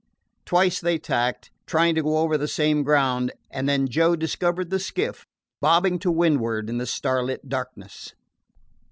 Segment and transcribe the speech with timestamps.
[0.45, 4.79] Twice they tacked, trying to go over the same ground; and then Joe discovered the
[4.79, 5.27] skiff
[5.61, 8.11] bobbing to windward in the star lit darkness.